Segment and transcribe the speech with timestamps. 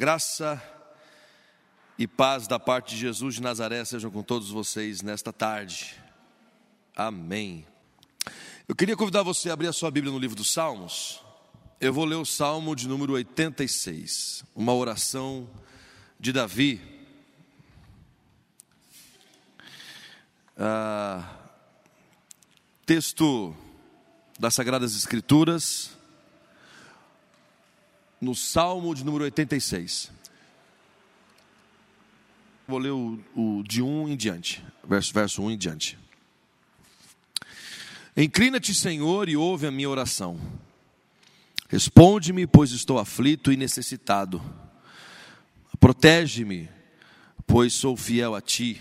[0.00, 0.62] Graça
[1.98, 5.94] e paz da parte de Jesus de Nazaré sejam com todos vocês nesta tarde.
[6.96, 7.66] Amém.
[8.66, 11.22] Eu queria convidar você a abrir a sua Bíblia no livro dos Salmos.
[11.78, 15.46] Eu vou ler o Salmo de número 86, uma oração
[16.18, 16.80] de Davi.
[20.56, 21.30] Ah,
[22.86, 23.54] texto
[24.38, 25.90] das Sagradas Escrituras,
[28.20, 30.10] no Salmo de número 86.
[32.68, 35.98] Vou ler o, o de 1 em diante, verso, verso 1 em diante.
[38.16, 40.38] Inclina-te, Senhor, e ouve a minha oração.
[41.68, 44.42] Responde-me, pois estou aflito e necessitado.
[45.78, 46.68] Protege-me,
[47.46, 48.80] pois sou fiel a ti.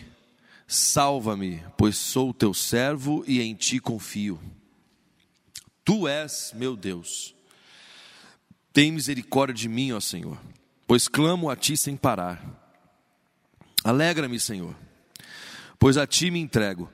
[0.68, 4.40] Salva-me, pois sou teu servo e em ti confio.
[5.84, 7.34] Tu és meu Deus.
[8.72, 10.38] Tem misericórdia de mim, ó Senhor,
[10.88, 12.44] pois clamo a ti sem parar.
[13.84, 14.76] Alegra-me, Senhor,
[15.78, 16.90] pois a ti me entrego.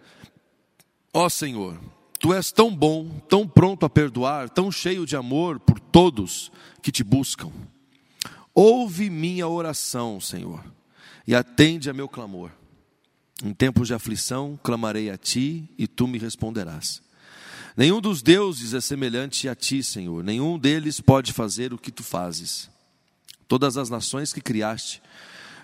[1.13, 1.79] Ó Senhor,
[2.19, 6.51] tu és tão bom, tão pronto a perdoar, tão cheio de amor por todos
[6.81, 7.51] que te buscam.
[8.53, 10.63] Ouve minha oração, Senhor,
[11.27, 12.51] e atende a meu clamor.
[13.43, 17.04] Em tempos de aflição, clamarei a ti e tu me responderás.
[17.75, 22.03] Nenhum dos deuses é semelhante a ti, Senhor, nenhum deles pode fazer o que tu
[22.03, 22.69] fazes.
[23.47, 25.01] Todas as nações que criaste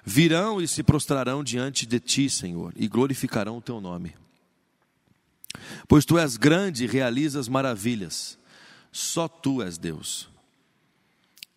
[0.03, 4.13] virão e se prostrarão diante de ti, Senhor, e glorificarão o teu nome.
[5.87, 8.37] Pois tu és grande e realizas maravilhas,
[8.91, 10.29] só tu és Deus.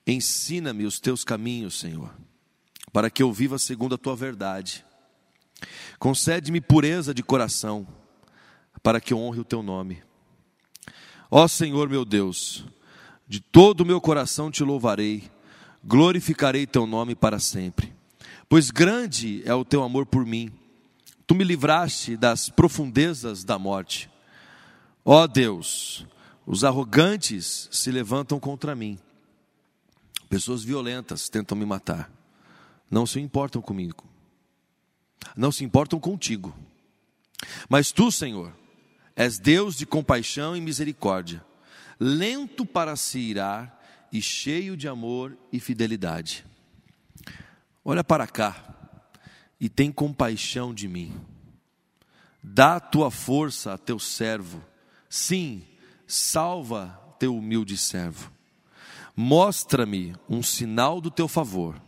[0.06, 2.14] Ensina-me os teus caminhos, Senhor,
[2.92, 4.84] para que eu viva segundo a tua verdade.
[5.98, 7.86] Concede-me pureza de coração,
[8.82, 10.02] para que eu honre o teu nome.
[11.36, 12.64] Ó Senhor meu Deus,
[13.26, 15.28] de todo o meu coração te louvarei,
[15.82, 17.92] glorificarei teu nome para sempre.
[18.48, 20.52] Pois grande é o teu amor por mim,
[21.26, 24.08] tu me livraste das profundezas da morte.
[25.04, 26.06] Ó Deus,
[26.46, 28.96] os arrogantes se levantam contra mim,
[30.28, 32.12] pessoas violentas tentam me matar,
[32.88, 34.04] não se importam comigo,
[35.36, 36.54] não se importam contigo.
[37.68, 38.52] Mas tu, Senhor,
[39.16, 41.44] És Deus de compaixão e misericórdia,
[42.00, 43.80] lento para se irar
[44.12, 46.44] e cheio de amor e fidelidade.
[47.84, 48.74] Olha para cá
[49.60, 51.12] e tem compaixão de mim.
[52.42, 54.62] Dá a tua força a teu servo.
[55.08, 55.62] Sim,
[56.06, 58.32] salva teu humilde servo.
[59.16, 61.80] Mostra-me um sinal do teu favor.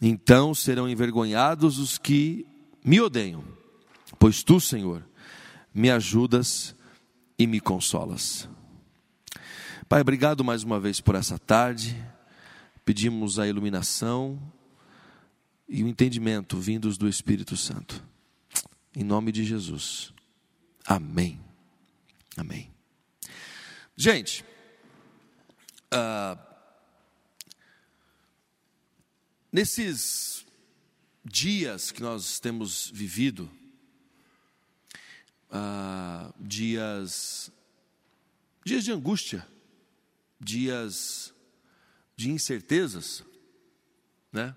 [0.00, 2.46] Então serão envergonhados os que
[2.82, 3.44] me odeiam,
[4.18, 5.06] pois tu, Senhor,
[5.74, 6.74] me ajudas
[7.38, 8.48] e me consolas.
[9.88, 11.96] Pai, obrigado mais uma vez por essa tarde.
[12.84, 14.40] Pedimos a iluminação
[15.68, 18.04] e o entendimento vindos do Espírito Santo.
[18.94, 20.12] Em nome de Jesus.
[20.84, 21.40] Amém.
[22.36, 22.72] Amém.
[23.96, 24.44] Gente,
[25.92, 26.38] uh,
[29.52, 30.46] nesses
[31.24, 33.50] dias que nós temos vivido,
[35.50, 37.50] ah, dias,
[38.64, 39.46] dias de angústia,
[40.38, 41.34] dias
[42.16, 43.24] de incertezas,
[44.32, 44.54] né?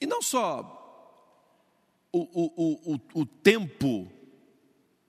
[0.00, 0.80] E não só
[2.12, 4.10] o, o, o, o tempo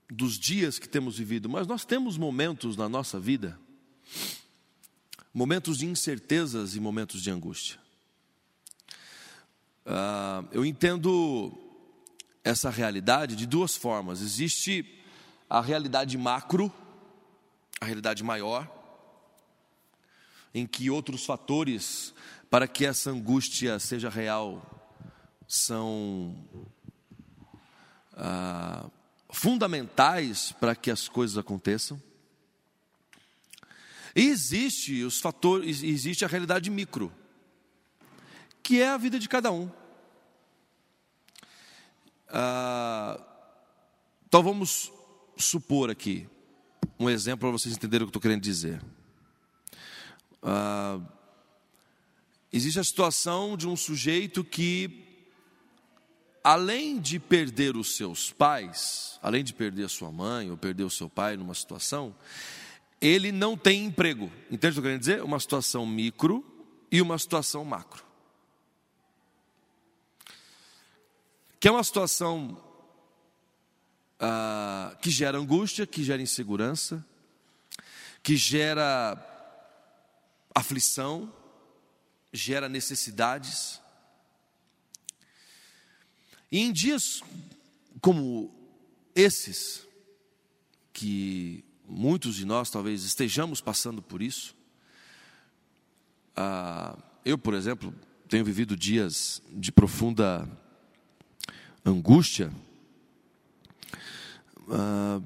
[0.09, 3.59] dos dias que temos vivido, mas nós temos momentos na nossa vida,
[5.33, 7.79] momentos de incertezas e momentos de angústia.
[9.85, 11.51] Ah, eu entendo
[12.43, 14.21] essa realidade de duas formas.
[14.21, 14.85] Existe
[15.49, 16.71] a realidade macro,
[17.79, 18.69] a realidade maior,
[20.53, 22.13] em que outros fatores
[22.49, 24.61] para que essa angústia seja real
[25.47, 26.35] são
[28.13, 28.89] ah,
[29.29, 32.01] fundamentais para que as coisas aconteçam.
[34.15, 37.11] E existe os fatores, existe a realidade micro,
[38.61, 39.71] que é a vida de cada um.
[42.35, 43.19] Ah,
[44.27, 44.91] então vamos
[45.37, 46.27] supor aqui
[46.99, 48.81] um exemplo para vocês entenderem o que estou querendo dizer.
[50.41, 50.99] Ah,
[52.51, 55.29] existe a situação de um sujeito que,
[56.43, 60.89] além de perder os seus pais, além de perder a sua mãe ou perder o
[60.89, 62.15] seu pai numa situação,
[62.99, 64.31] ele não tem emprego.
[64.49, 65.21] Entende o que eu estou querendo dizer?
[65.21, 66.43] Uma situação micro
[66.91, 68.12] e uma situação macro.
[71.63, 72.61] Que é uma situação
[74.19, 77.07] ah, que gera angústia, que gera insegurança,
[78.21, 79.17] que gera
[80.53, 81.33] aflição,
[82.33, 83.79] gera necessidades.
[86.51, 87.21] E em dias
[88.01, 88.53] como
[89.15, 89.87] esses,
[90.91, 94.53] que muitos de nós talvez estejamos passando por isso,
[96.35, 97.95] ah, eu, por exemplo,
[98.27, 100.61] tenho vivido dias de profunda
[101.85, 102.51] angústia.
[104.69, 105.21] Ah,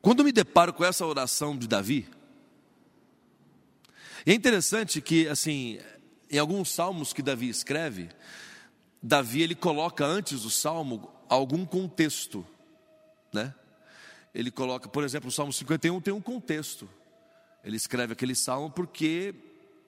[0.00, 2.08] quando me deparo com essa oração de Davi,
[4.26, 5.78] é interessante que, assim,
[6.30, 8.08] em alguns salmos que Davi escreve,
[9.02, 12.46] Davi ele coloca antes do salmo algum contexto,
[13.32, 13.54] né?
[14.34, 16.88] Ele coloca, por exemplo, o Salmo 51 tem um contexto.
[17.62, 19.34] Ele escreve aquele salmo porque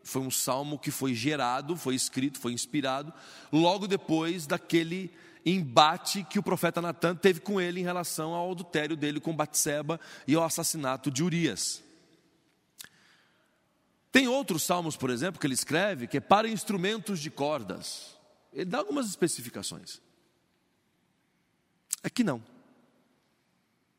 [0.02, 3.12] foi um salmo que foi gerado, foi escrito, foi inspirado
[3.50, 5.10] logo depois daquele
[5.44, 10.00] embate que o profeta Natan teve com ele em relação ao adultério dele com Batseba
[10.26, 11.82] e ao assassinato de Urias.
[14.10, 18.16] Tem outros salmos, por exemplo, que ele escreve que é para instrumentos de cordas.
[18.52, 20.00] Ele dá algumas especificações.
[22.02, 22.40] Aqui não.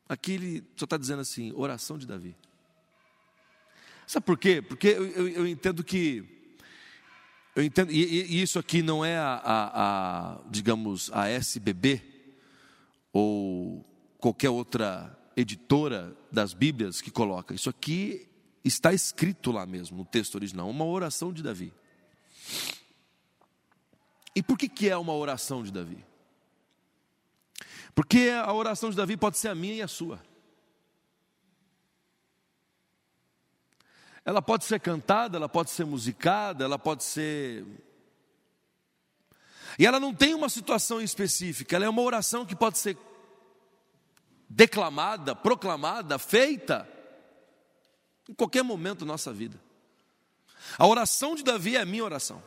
[0.08, 2.36] Aqui ele só está dizendo assim: oração de Davi.
[4.06, 4.62] Sabe por quê?
[4.62, 6.35] Porque eu, eu, eu entendo que.
[7.56, 12.02] Eu entendo, e, e, isso aqui não é a, a, a, digamos, a SBB,
[13.10, 13.82] ou
[14.18, 17.54] qualquer outra editora das Bíblias que coloca.
[17.54, 18.28] Isso aqui
[18.62, 21.72] está escrito lá mesmo, no texto original, uma oração de Davi.
[24.34, 26.04] E por que, que é uma oração de Davi?
[27.94, 30.20] Porque a oração de Davi pode ser a minha e a sua.
[34.26, 37.64] Ela pode ser cantada, ela pode ser musicada, ela pode ser.
[39.78, 42.98] E ela não tem uma situação específica, ela é uma oração que pode ser
[44.48, 46.88] declamada, proclamada, feita
[48.28, 49.60] em qualquer momento da nossa vida.
[50.76, 52.42] A oração de Davi é a minha oração.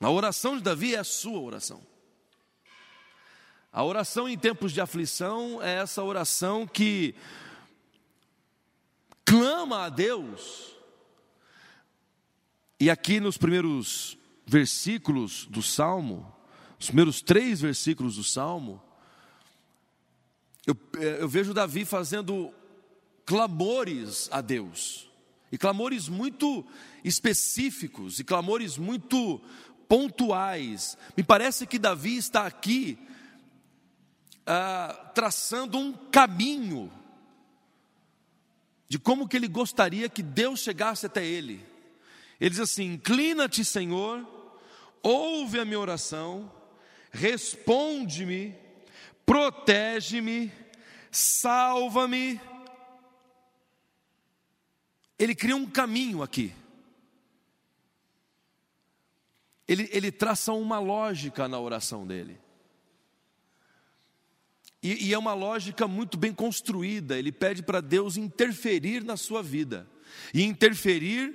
[0.00, 1.80] A oração de Davi é a sua oração.
[3.72, 7.14] A oração em tempos de aflição é essa oração que
[9.34, 10.76] clama a Deus.
[12.78, 14.16] E aqui nos primeiros
[14.46, 16.32] versículos do Salmo,
[16.78, 18.80] os primeiros três versículos do Salmo,
[20.64, 20.76] eu,
[21.18, 22.54] eu vejo Davi fazendo
[23.26, 25.10] clamores a Deus,
[25.50, 26.64] e clamores muito
[27.02, 29.40] específicos, e clamores muito
[29.88, 30.96] pontuais.
[31.16, 32.96] Me parece que Davi está aqui
[34.46, 36.88] ah, traçando um caminho
[38.88, 41.64] de como que ele gostaria que Deus chegasse até ele.
[42.40, 44.26] Ele diz assim: Inclina-te, Senhor,
[45.02, 46.50] ouve a minha oração,
[47.10, 48.54] responde-me,
[49.24, 50.52] protege-me,
[51.10, 52.40] salva-me
[55.18, 56.54] ele cria um caminho aqui.
[59.66, 62.38] Ele, ele traça uma lógica na oração dele.
[64.84, 67.18] E, e é uma lógica muito bem construída.
[67.18, 69.88] Ele pede para Deus interferir na sua vida.
[70.34, 71.34] E interferir,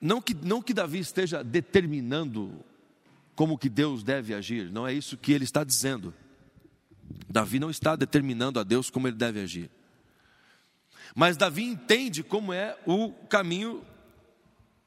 [0.00, 2.64] não que, não que Davi esteja determinando
[3.34, 6.14] como que Deus deve agir, não é isso que ele está dizendo.
[7.28, 9.68] Davi não está determinando a Deus como ele deve agir.
[11.14, 13.84] Mas Davi entende como é o caminho.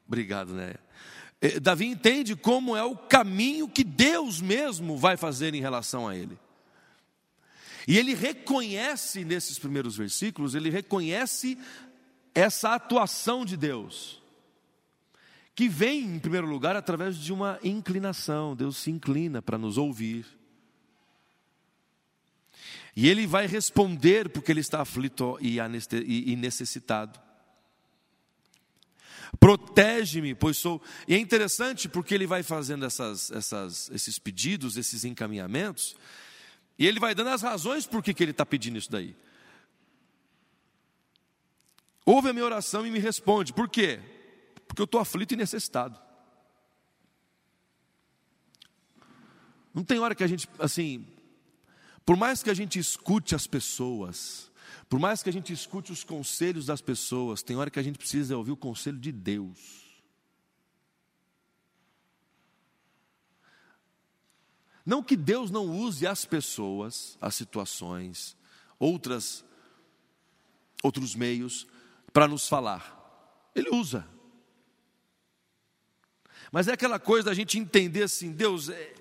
[0.08, 0.76] Obrigado, né?
[1.44, 6.16] É, Davi entende como é o caminho que Deus mesmo vai fazer em relação a
[6.16, 6.40] ele.
[7.86, 11.58] E ele reconhece nesses primeiros versículos, ele reconhece
[12.34, 14.24] essa atuação de Deus,
[15.54, 18.56] que vem, em primeiro lugar, através de uma inclinação.
[18.56, 20.26] Deus se inclina para nos ouvir.
[22.96, 27.20] E ele vai responder porque ele está aflito e necessitado.
[29.40, 30.82] Protege-me, pois sou.
[31.08, 35.96] E é interessante porque ele vai fazendo essas, essas, esses pedidos, esses encaminhamentos,
[36.78, 39.16] e ele vai dando as razões por que, ele está pedindo isso daí.
[42.06, 43.54] Ouve a minha oração e me responde.
[43.54, 44.00] Por quê?
[44.68, 46.00] Porque eu estou aflito e necessitado.
[49.74, 51.08] Não tem hora que a gente, assim,
[52.06, 54.52] por mais que a gente escute as pessoas,
[54.94, 57.98] por mais que a gente escute os conselhos das pessoas, tem hora que a gente
[57.98, 59.92] precisa ouvir o conselho de Deus.
[64.86, 68.38] Não que Deus não use as pessoas, as situações,
[68.78, 69.44] outras
[70.84, 71.66] outros meios
[72.14, 73.50] para nos falar.
[73.56, 74.08] Ele usa.
[76.52, 78.94] Mas é aquela coisa da gente entender assim, Deus, é,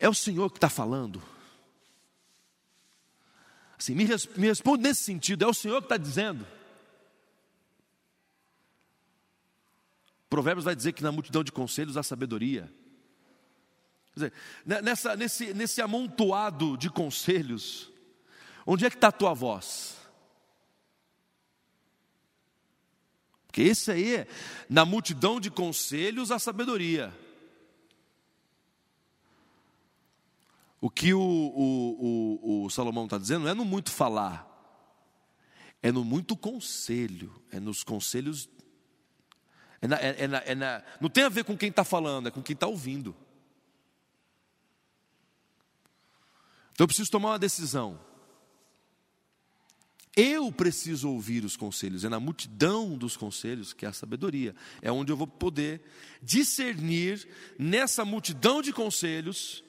[0.00, 1.22] é o Senhor que está falando.
[3.82, 6.46] Assim, me, res, me responde nesse sentido, é o Senhor que está dizendo.
[10.30, 12.72] Provérbios vai dizer que na multidão de conselhos há sabedoria.
[14.14, 14.32] Quer dizer,
[14.82, 17.90] nessa, nesse, nesse amontoado de conselhos,
[18.64, 19.96] onde é que está a tua voz?
[23.48, 24.28] Porque esse aí, é,
[24.68, 27.12] na multidão de conselhos, a sabedoria.
[30.82, 34.44] O que o, o, o, o Salomão está dizendo não é no muito falar,
[35.80, 38.50] é no muito conselho, é nos conselhos.
[39.80, 42.26] É na, é, é na, é na, não tem a ver com quem está falando,
[42.26, 43.14] é com quem está ouvindo.
[46.72, 48.00] Então eu preciso tomar uma decisão.
[50.16, 54.90] Eu preciso ouvir os conselhos, é na multidão dos conselhos que é a sabedoria, é
[54.90, 55.80] onde eu vou poder
[56.20, 59.62] discernir nessa multidão de conselhos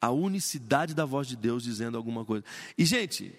[0.00, 2.44] a unicidade da voz de Deus dizendo alguma coisa.
[2.76, 3.34] E, gente,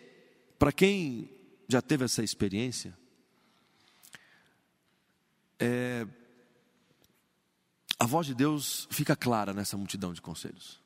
[0.58, 1.30] para quem
[1.68, 2.98] já teve essa experiência,
[5.60, 6.06] é,
[7.98, 10.82] a voz de Deus fica clara nessa multidão de conselhos.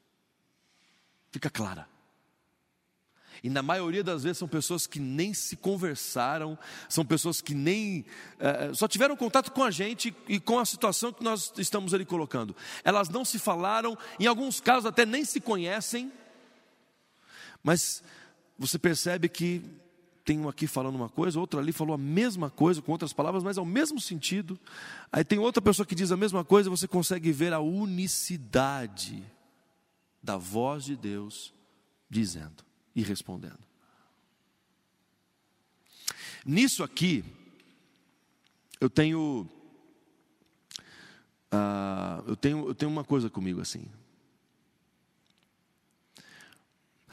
[1.32, 1.88] Fica clara.
[3.44, 6.58] E na maioria das vezes são pessoas que nem se conversaram,
[6.88, 8.06] são pessoas que nem.
[8.40, 12.06] É, só tiveram contato com a gente e com a situação que nós estamos ali
[12.06, 12.56] colocando.
[12.86, 16.10] Elas não se falaram, em alguns casos até nem se conhecem,
[17.62, 18.02] mas
[18.58, 19.62] você percebe que
[20.24, 23.44] tem um aqui falando uma coisa, outro ali falou a mesma coisa, com outras palavras,
[23.44, 24.58] mas é o mesmo sentido.
[25.12, 29.22] Aí tem outra pessoa que diz a mesma coisa, você consegue ver a unicidade
[30.22, 31.54] da voz de Deus
[32.10, 32.64] dizendo
[32.96, 33.60] e respondendo.
[36.46, 37.24] Nisso aqui,
[38.80, 39.48] eu tenho,
[41.54, 43.86] uh, eu tenho, eu tenho uma coisa comigo assim.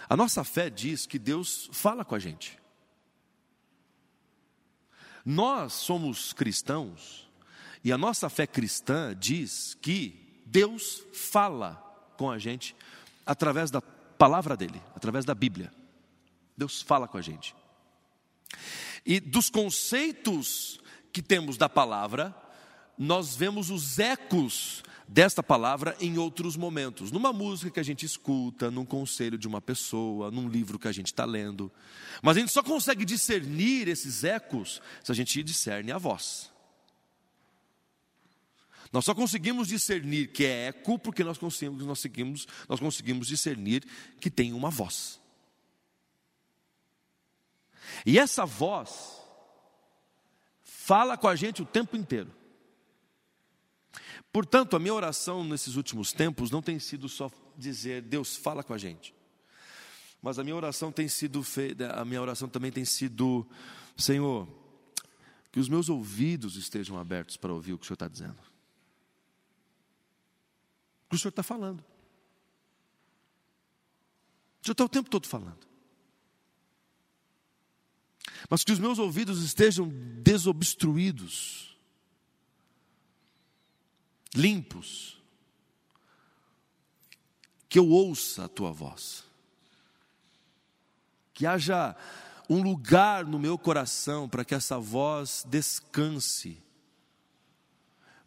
[0.08, 2.58] A nossa fé diz que Deus fala com a gente.
[5.24, 7.30] Nós somos cristãos
[7.84, 11.76] e a nossa fé cristã diz que Deus fala
[12.18, 12.74] com a gente
[13.24, 13.80] através da
[14.20, 15.72] palavra dele, através da Bíblia.
[16.54, 17.54] Deus fala com a gente.
[19.06, 20.78] E dos conceitos
[21.10, 22.36] que temos da palavra,
[22.98, 27.10] nós vemos os ecos desta palavra em outros momentos.
[27.10, 30.92] Numa música que a gente escuta, num conselho de uma pessoa, num livro que a
[30.92, 31.72] gente está lendo.
[32.22, 36.49] Mas a gente só consegue discernir esses ecos se a gente discerne a voz.
[38.92, 43.84] Nós só conseguimos discernir que é eco porque nós conseguimos, nós conseguimos, nós conseguimos discernir
[44.20, 45.20] que tem uma voz.
[48.04, 49.20] E essa voz
[50.62, 52.32] fala com a gente o tempo inteiro.
[54.32, 58.74] Portanto, a minha oração nesses últimos tempos não tem sido só dizer Deus fala com
[58.74, 59.14] a gente.
[60.20, 61.44] Mas a minha oração tem sido
[61.94, 63.46] a minha oração também tem sido,
[63.96, 64.48] Senhor,
[65.52, 68.49] que os meus ouvidos estejam abertos para ouvir o que o Senhor está dizendo
[71.10, 71.80] que o Senhor está falando.
[74.60, 75.66] O Senhor está o tempo todo falando.
[78.48, 79.88] Mas que os meus ouvidos estejam
[80.22, 81.76] desobstruídos,
[84.34, 85.20] limpos,
[87.68, 89.24] que eu ouça a tua voz,
[91.34, 91.96] que haja
[92.48, 96.62] um lugar no meu coração para que essa voz descanse,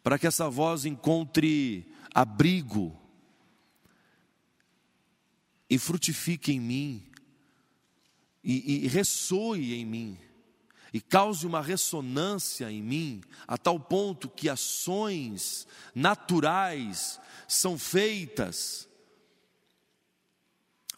[0.02, 2.96] para que essa voz encontre abrigo
[5.68, 7.10] e frutifique em mim,
[8.42, 10.18] e, e ressoe em mim,
[10.92, 18.88] e cause uma ressonância em mim, a tal ponto que ações naturais são feitas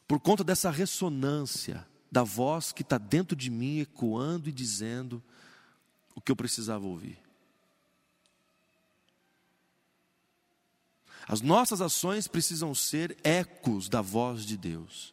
[0.07, 5.23] por conta dessa ressonância da voz que está dentro de mim, ecoando e dizendo
[6.15, 7.26] o que eu precisava ouvir.
[11.29, 15.13] As nossas ações precisam ser ecos da voz de Deus.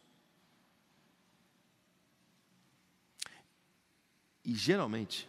[4.44, 5.28] E geralmente,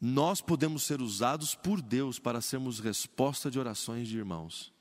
[0.00, 4.72] nós podemos ser usados por Deus para sermos resposta de orações de irmãos.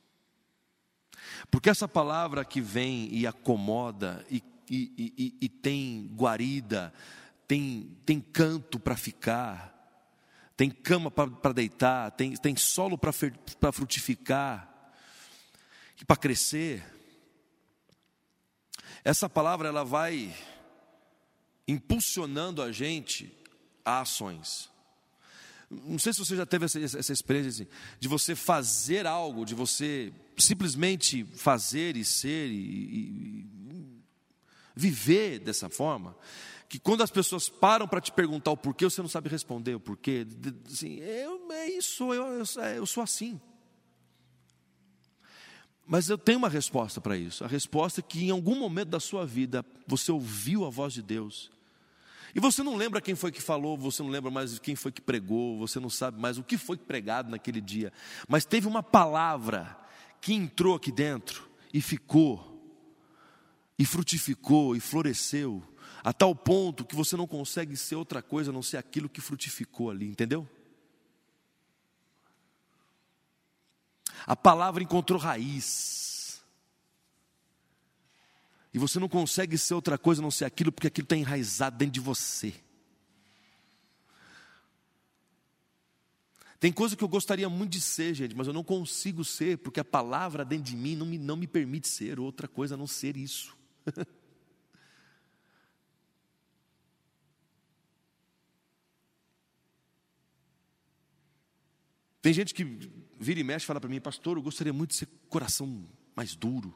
[1.50, 6.92] Porque essa palavra que vem e acomoda, e, e, e, e tem guarida,
[7.48, 9.71] tem, tem canto para ficar,
[10.56, 14.94] tem cama para deitar, tem, tem solo para frutificar,
[16.06, 16.84] para crescer.
[19.04, 20.34] Essa palavra ela vai
[21.68, 23.32] impulsionando a gente
[23.84, 24.70] a ações.
[25.70, 27.68] Não sei se você já teve essa, essa experiência assim,
[28.00, 33.52] de você fazer algo, de você simplesmente fazer e ser e, e
[34.76, 36.16] viver dessa forma,
[36.72, 39.80] que quando as pessoas param para te perguntar o porquê, você não sabe responder o
[39.80, 40.26] porquê.
[40.66, 42.46] Assim, eu, é isso, eu, eu,
[42.78, 43.42] eu sou assim.
[45.86, 47.44] Mas eu tenho uma resposta para isso.
[47.44, 51.02] A resposta é que em algum momento da sua vida você ouviu a voz de
[51.02, 51.52] Deus.
[52.34, 55.02] E você não lembra quem foi que falou, você não lembra mais quem foi que
[55.02, 57.92] pregou, você não sabe mais o que foi pregado naquele dia.
[58.30, 59.78] Mas teve uma palavra
[60.22, 62.64] que entrou aqui dentro e ficou,
[63.78, 65.62] e frutificou, e floresceu,
[66.04, 69.22] a tal ponto que você não consegue ser outra coisa a não ser aquilo que
[69.22, 70.48] frutificou ali, entendeu?
[74.26, 76.42] A palavra encontrou raiz.
[78.74, 81.78] E você não consegue ser outra coisa a não ser aquilo, porque aquilo está enraizado
[81.78, 82.54] dentro de você.
[86.60, 89.80] Tem coisa que eu gostaria muito de ser, gente, mas eu não consigo ser, porque
[89.80, 92.88] a palavra dentro de mim não me, não me permite ser outra coisa a não
[92.88, 93.58] ser isso.
[102.22, 102.64] Tem gente que
[103.20, 106.36] vira e mexe e fala para mim, pastor, eu gostaria muito de ser coração mais
[106.36, 106.74] duro.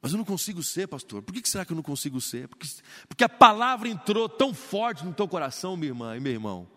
[0.00, 1.22] Mas eu não consigo ser, pastor.
[1.22, 2.46] Por que será que eu não consigo ser?
[2.46, 2.68] Porque,
[3.08, 6.70] porque a palavra entrou tão forte no teu coração, minha irmã e meu irmão,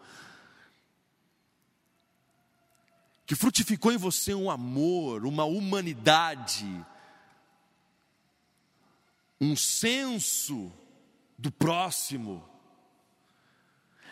[3.25, 6.65] que frutificou em você um amor, uma humanidade,
[9.39, 10.71] um senso
[11.37, 12.43] do próximo,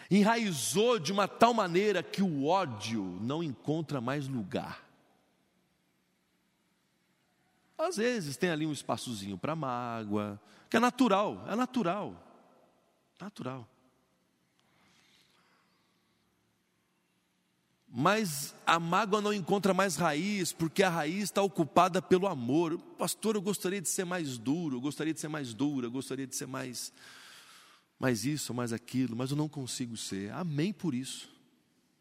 [0.09, 4.83] enraizou de uma tal maneira que o ódio não encontra mais lugar.
[7.77, 10.39] Às vezes tem ali um espaçozinho para mágoa,
[10.69, 12.13] que é natural, é natural.
[13.19, 13.67] Natural.
[17.91, 22.77] Mas a mágoa não encontra mais raiz, porque a raiz está ocupada pelo amor.
[22.97, 26.27] Pastor, eu gostaria de ser mais duro, eu gostaria de ser mais dura, eu gostaria
[26.27, 26.93] de ser mais
[27.99, 30.31] mais isso, mais aquilo, mas eu não consigo ser.
[30.31, 31.29] Amém por isso.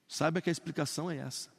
[0.07, 1.51] Saiba que a explicação é essa.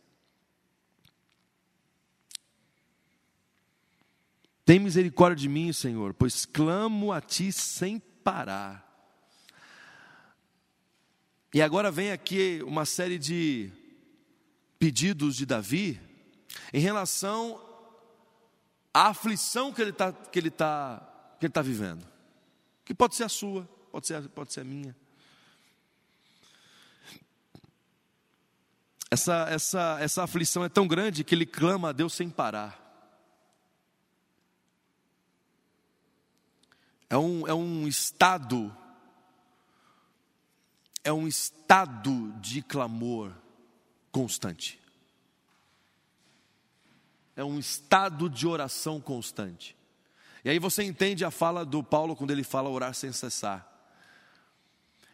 [4.66, 8.88] Tem misericórdia de mim, Senhor, pois clamo a Ti sem parar.
[11.54, 13.72] E agora vem aqui uma série de
[14.78, 16.00] pedidos de Davi
[16.72, 17.60] em relação
[18.94, 22.08] à aflição que ele está que ele tá, que ele tá vivendo,
[22.86, 24.96] que pode ser a sua, pode ser, pode ser minha.
[29.12, 32.80] Essa, essa, essa aflição é tão grande que ele clama a Deus sem parar.
[37.10, 38.76] É um, é um estado,
[41.04, 43.34] é um estado de clamor
[44.12, 44.80] constante.
[47.36, 49.76] É um estado de oração constante.
[50.44, 53.69] E aí você entende a fala do Paulo quando ele fala orar sem cessar.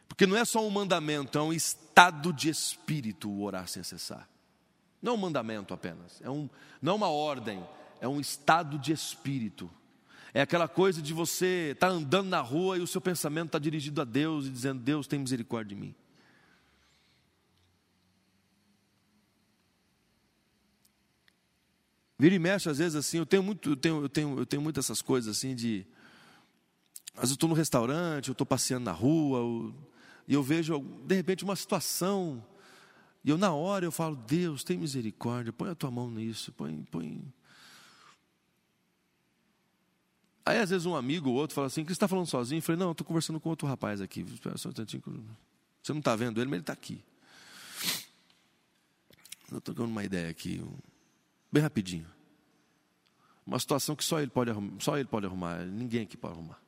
[0.08, 4.30] Porque não é só um mandamento, é um estado de espírito o orar sem cessar.
[5.02, 6.50] Não é um mandamento apenas, é um,
[6.82, 7.64] não é uma ordem,
[8.00, 9.70] é um estado de espírito.
[10.34, 13.60] É aquela coisa de você estar tá andando na rua e o seu pensamento está
[13.60, 15.96] dirigido a Deus e dizendo: Deus tem misericórdia de mim.
[22.18, 24.62] Vira e mexe, às vezes, assim, eu tenho muito, eu tenho, eu tenho, eu tenho
[24.62, 25.86] muito essas coisas assim de.
[27.14, 29.76] Às vezes eu estou no restaurante, eu estou passeando na rua, eu,
[30.28, 32.44] e eu vejo, de repente, uma situação,
[33.24, 36.84] e eu na hora eu falo, Deus, tem misericórdia, põe a tua mão nisso, põe,
[36.92, 37.22] põe.
[40.46, 42.60] Aí às vezes um amigo ou outro fala assim, que está falando sozinho?
[42.60, 44.26] Eu falei, não, estou conversando com outro rapaz aqui.
[44.58, 47.04] Só um Você não está vendo ele, mas ele está aqui.
[49.44, 50.64] Estou trocando uma ideia aqui,
[51.52, 52.08] bem rapidinho.
[53.46, 56.60] Uma situação que só ele pode arrumar, só ele pode arrumar, ninguém aqui pode arrumar.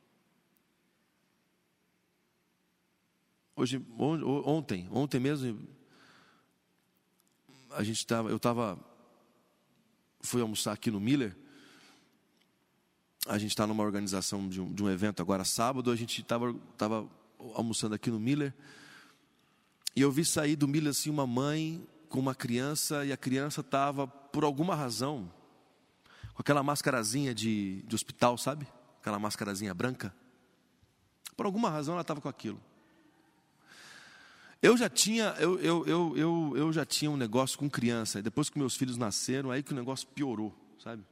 [3.58, 5.58] Hoje, ontem, ontem mesmo,
[7.72, 8.78] a gente estava, eu estava,
[10.20, 11.36] fui almoçar aqui no Miller.
[13.26, 15.90] A gente está numa organização de um, de um, evento agora sábado.
[15.90, 17.10] A gente estava tava
[17.52, 18.54] almoçando aqui no Miller.
[19.96, 23.60] E eu vi sair do Miller assim uma mãe com uma criança e a criança
[23.60, 25.28] estava, por alguma razão,
[26.32, 28.68] com aquela máscarazinha de, de hospital, sabe?
[29.00, 30.14] Aquela máscarazinha branca.
[31.36, 32.67] Por alguma razão ela estava com aquilo.
[34.60, 38.50] Eu já tinha, eu, eu, eu, eu, eu já tinha um negócio com criança, depois
[38.50, 41.04] que meus filhos nasceram, aí que o negócio piorou, sabe?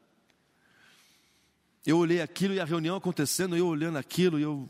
[1.85, 4.69] Eu olhei aquilo e a reunião acontecendo, eu olhando aquilo, e eu.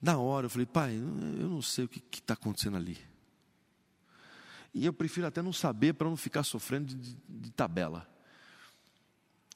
[0.00, 2.98] Na hora eu falei, pai, eu não sei o que está acontecendo ali.
[4.72, 8.08] E eu prefiro até não saber para não ficar sofrendo de, de, de tabela.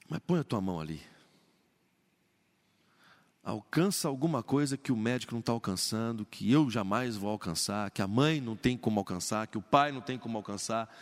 [0.07, 1.01] Mas põe a tua mão ali.
[3.47, 8.01] Alcança alguma coisa que o médico não está alcançando, que eu jamais vou alcançar, que
[8.01, 10.93] a mãe não tem como alcançar, que o pai não tem como alcançar,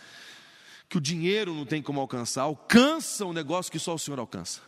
[0.87, 4.61] que o dinheiro não tem como alcançar, alcança um negócio que só o Senhor alcança.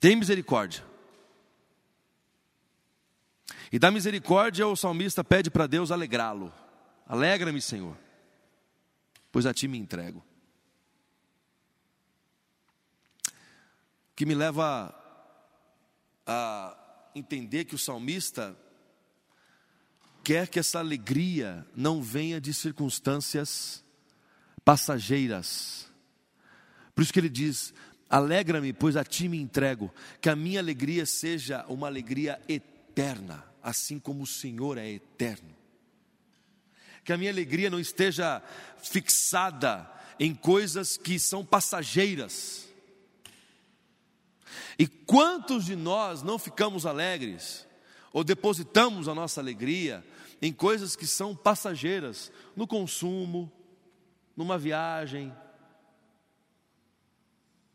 [0.00, 0.82] Tem misericórdia.
[3.70, 6.50] E da misericórdia o salmista pede para Deus alegrá-lo.
[7.06, 7.94] Alegra-me, Senhor,
[9.30, 10.24] pois a ti me entrego.
[14.10, 14.97] O que me leva
[16.28, 16.76] a
[17.14, 18.54] entender que o salmista
[20.22, 23.82] quer que essa alegria não venha de circunstâncias
[24.62, 25.90] passageiras.
[26.94, 27.72] Por isso que ele diz:
[28.10, 33.98] Alegra-me, pois a ti me entrego, que a minha alegria seja uma alegria eterna, assim
[33.98, 35.56] como o Senhor é eterno.
[37.02, 38.42] Que a minha alegria não esteja
[38.82, 42.67] fixada em coisas que são passageiras
[44.78, 47.66] e quantos de nós não ficamos alegres,
[48.12, 50.04] ou depositamos a nossa alegria
[50.40, 53.52] em coisas que são passageiras, no consumo,
[54.36, 55.34] numa viagem,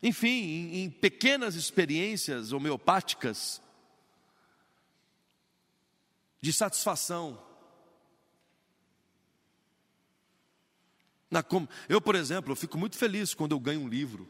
[0.04, 3.62] enfim, em, em pequenas experiências homeopáticas
[6.42, 7.42] de satisfação.
[11.88, 14.28] Eu, por exemplo, eu fico muito feliz quando eu ganho um livro.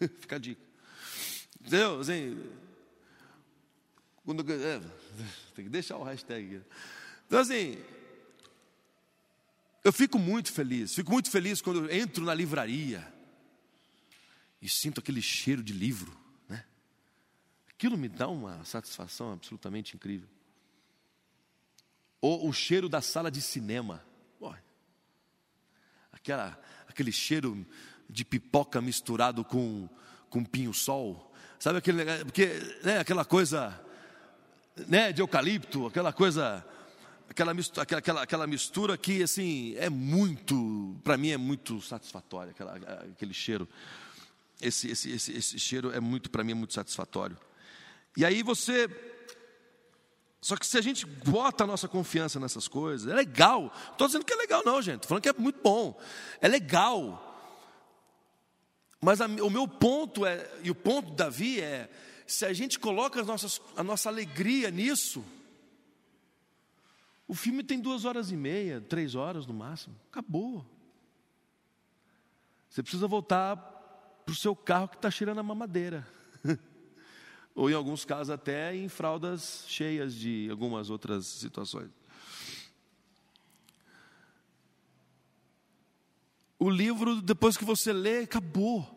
[0.20, 0.63] Fica a dica.
[1.64, 2.00] Entendeu?
[2.00, 2.50] Assim,
[4.24, 4.80] quando, é,
[5.54, 6.62] tem que deixar o hashtag.
[7.26, 7.82] Então, assim,
[9.82, 13.12] eu fico muito feliz, fico muito feliz quando eu entro na livraria
[14.60, 16.16] e sinto aquele cheiro de livro,
[16.48, 16.64] né?
[17.68, 20.28] Aquilo me dá uma satisfação absolutamente incrível.
[22.20, 24.02] Ou o cheiro da sala de cinema,
[26.24, 27.66] aquela, aquele cheiro
[28.08, 29.88] de pipoca misturado com,
[30.30, 31.33] com pinho-sol,
[31.64, 32.46] Sabe aquele porque
[32.82, 33.74] né, aquela coisa
[34.86, 36.62] né, de eucalipto, aquela coisa
[37.26, 42.74] aquela mistura, aquela, aquela mistura que assim é muito, para mim é muito satisfatória, aquela,
[43.10, 43.66] aquele cheiro.
[44.60, 47.38] Esse, esse, esse, esse cheiro é muito, para mim, é muito satisfatório.
[48.14, 48.86] E aí você.
[50.42, 53.62] Só que se a gente bota a nossa confiança nessas coisas, é legal.
[53.62, 54.96] Não estou dizendo que é legal, não, gente.
[54.96, 55.98] Estou falando que é muito bom.
[56.42, 57.33] É legal.
[59.04, 61.90] Mas a, o meu ponto é, e o ponto de Davi é,
[62.26, 65.22] se a gente coloca as nossas, a nossa alegria nisso,
[67.28, 70.64] o filme tem duas horas e meia, três horas no máximo, acabou.
[72.70, 73.56] Você precisa voltar
[74.24, 76.08] para o seu carro que está cheirando a mamadeira.
[77.54, 81.90] Ou em alguns casos até em fraldas cheias de algumas outras situações.
[86.58, 88.93] O livro, depois que você lê, acabou.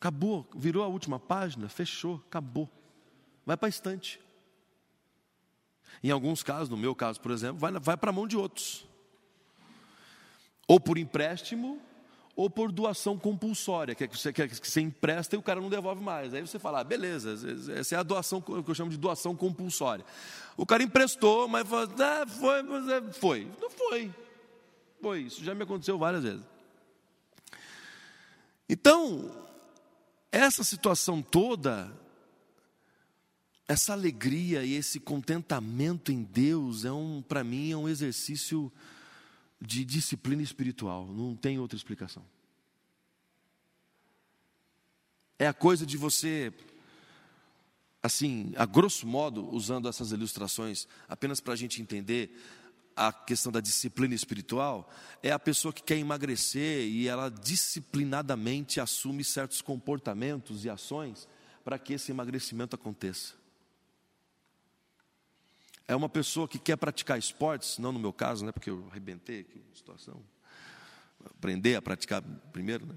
[0.00, 2.66] Acabou, virou a última página, fechou, acabou.
[3.44, 4.18] Vai para a estante.
[6.02, 8.86] Em alguns casos, no meu caso, por exemplo, vai, vai para a mão de outros.
[10.66, 11.78] Ou por empréstimo,
[12.34, 15.68] ou por doação compulsória, que, é que, você, que você empresta e o cara não
[15.68, 16.32] devolve mais.
[16.32, 17.36] Aí você fala, ah, beleza,
[17.78, 20.02] essa é a doação que eu chamo de doação compulsória.
[20.56, 23.46] O cara emprestou, mas falou, ah, foi, mas é, foi.
[23.60, 24.14] Não foi.
[25.02, 26.46] Foi, isso já me aconteceu várias vezes.
[28.66, 29.49] Então,
[30.32, 31.92] essa situação toda,
[33.66, 38.72] essa alegria e esse contentamento em Deus é um, para mim, é um exercício
[39.60, 42.24] de disciplina espiritual, não tem outra explicação.
[45.38, 46.52] É a coisa de você,
[48.02, 52.36] assim, a grosso modo, usando essas ilustrações, apenas para a gente entender,
[53.00, 59.24] a questão da disciplina espiritual é a pessoa que quer emagrecer e ela disciplinadamente assume
[59.24, 61.26] certos comportamentos e ações
[61.64, 63.32] para que esse emagrecimento aconteça.
[65.88, 69.40] É uma pessoa que quer praticar esportes, não no meu caso, né, porque eu arrebentei
[69.40, 70.22] aqui a situação.
[71.24, 72.20] Aprender a praticar
[72.52, 72.94] primeiro, né?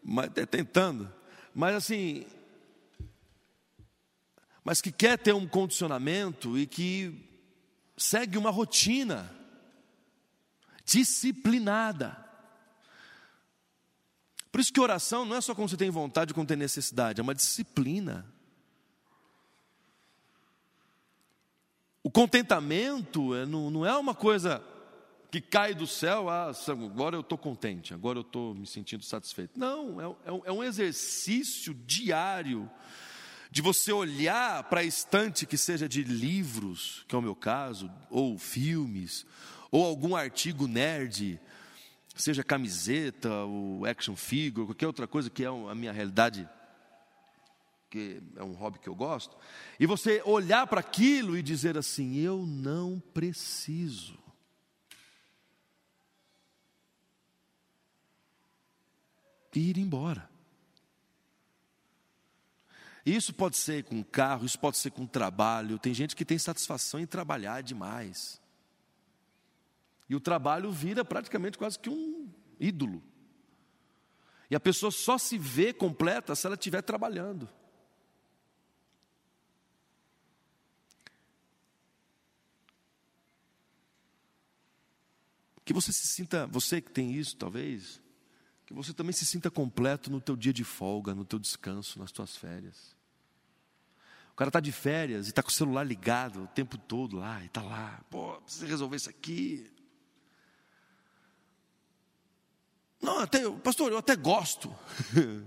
[0.00, 1.12] Mas é tentando.
[1.52, 2.24] Mas assim,
[4.62, 7.31] mas que quer ter um condicionamento e que
[8.02, 9.30] segue uma rotina
[10.84, 12.16] disciplinada.
[14.50, 17.22] Por isso que oração não é só quando você tem vontade, quando tem necessidade, é
[17.22, 18.26] uma disciplina.
[22.02, 24.62] O contentamento é, não, é uma coisa
[25.30, 29.58] que cai do céu, ah, agora eu estou contente, agora eu estou me sentindo satisfeito.
[29.58, 32.70] Não, é, é, é um exercício diário
[33.52, 37.90] de você olhar para a estante que seja de livros, que é o meu caso,
[38.08, 39.26] ou filmes,
[39.70, 41.38] ou algum artigo nerd,
[42.16, 46.48] seja camiseta, ou action figure, qualquer outra coisa que é a minha realidade
[47.82, 49.36] porque é um hobby que eu gosto,
[49.78, 54.18] e você olhar para aquilo e dizer assim: eu não preciso.
[59.54, 60.31] E ir embora.
[63.04, 65.78] Isso pode ser com carro, isso pode ser com trabalho.
[65.78, 68.40] Tem gente que tem satisfação em trabalhar demais.
[70.08, 72.28] E o trabalho vira praticamente quase que um
[72.60, 73.02] ídolo.
[74.50, 77.48] E a pessoa só se vê completa se ela estiver trabalhando.
[85.64, 88.01] Que você se sinta, você que tem isso talvez,
[88.72, 92.10] que você também se sinta completo no teu dia de folga, no teu descanso, nas
[92.10, 92.96] tuas férias.
[94.32, 97.42] O cara está de férias e está com o celular ligado o tempo todo lá,
[97.42, 99.70] e está lá, pô, precisa resolver isso aqui.
[103.00, 104.74] Não, até, pastor, eu até gosto.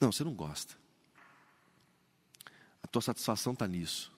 [0.00, 0.76] não, você não gosta.
[2.82, 4.14] A tua satisfação está nisso.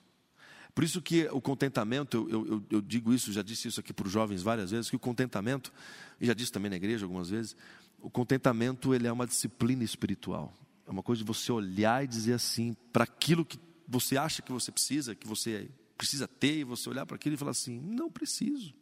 [0.75, 4.05] Por isso que o contentamento, eu, eu, eu digo isso, já disse isso aqui para
[4.05, 5.73] os jovens várias vezes, que o contentamento,
[6.19, 7.55] e já disse também na igreja algumas vezes,
[7.99, 10.53] o contentamento ele é uma disciplina espiritual.
[10.87, 14.51] É uma coisa de você olhar e dizer assim, para aquilo que você acha que
[14.51, 18.09] você precisa, que você precisa ter, e você olhar para aquilo e falar assim: não
[18.09, 18.73] preciso.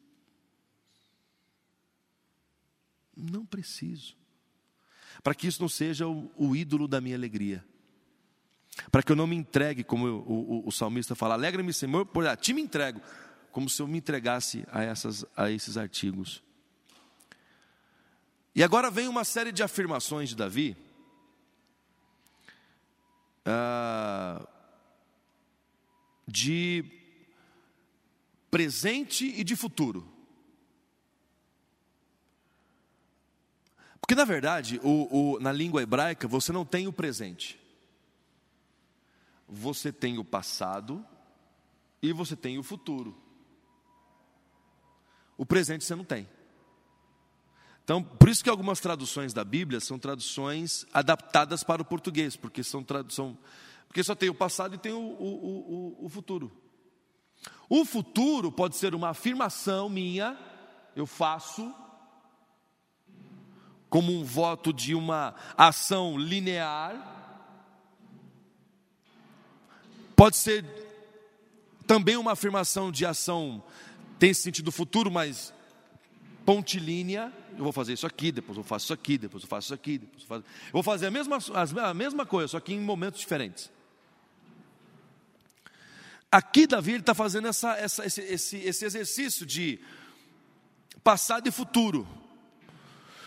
[3.15, 4.15] Não preciso.
[5.23, 7.65] Para que isso não seja o, o ídolo da minha alegria.
[8.91, 12.05] Para que eu não me entregue, como eu, o, o, o, salmista fala, alegra-me, Senhor,
[12.05, 13.01] por a ti me entrego,
[13.51, 16.43] como se eu me entregasse a, essas, a esses artigos.
[18.57, 20.75] E agora vem uma série de afirmações de Davi,
[23.45, 24.43] ah,
[26.27, 26.83] de
[28.49, 30.11] presente e de futuro.
[34.01, 37.61] Porque, na verdade, o, o, na língua hebraica, você não tem o presente.
[39.47, 41.05] Você tem o passado
[42.01, 43.15] e você tem o futuro.
[45.37, 46.27] O presente você não tem.
[47.87, 52.61] Então, por isso que algumas traduções da Bíblia são traduções adaptadas para o português, porque
[52.61, 53.37] são tradução,
[53.87, 56.51] porque só tem o passado e tem o, o, o, o futuro.
[57.69, 60.37] O futuro pode ser uma afirmação minha,
[60.97, 61.73] eu faço,
[63.89, 67.15] como um voto de uma ação linear,
[70.13, 70.65] pode ser
[71.87, 73.63] também uma afirmação de ação,
[74.19, 75.53] tem sentido futuro, mas
[76.47, 79.73] pontilínea, eu vou fazer isso aqui, depois eu faço isso aqui, depois eu faço isso
[79.73, 80.43] aqui, depois eu faço.
[80.67, 81.37] Eu vou fazer a mesma,
[81.83, 83.71] a mesma coisa, só que em momentos diferentes.
[86.31, 89.79] Aqui Davi está fazendo essa, essa, esse, esse, esse exercício de
[91.03, 92.07] passado e futuro.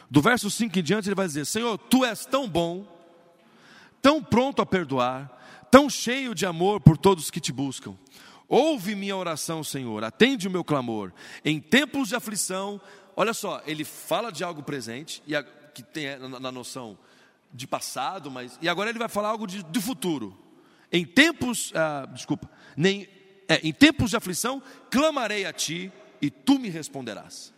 [0.08, 2.86] Do verso 5 em diante, ele vai dizer: Senhor, tu és tão bom,
[4.02, 5.30] tão pronto a perdoar,
[5.70, 7.96] tão cheio de amor por todos que te buscam.
[8.48, 11.12] Ouve minha oração, Senhor, atende o meu clamor.
[11.44, 12.80] Em tempos de aflição,
[13.20, 16.98] Olha só, ele fala de algo presente, e a, que tem na, na, noção
[17.52, 18.58] de passado, mas.
[18.62, 20.34] E agora ele vai falar algo de, de futuro.
[20.90, 21.70] Em tempos.
[21.74, 22.48] Ah, desculpa.
[22.74, 23.06] Nem,
[23.46, 27.52] é, em tempos de aflição, clamarei a ti e tu me responderás.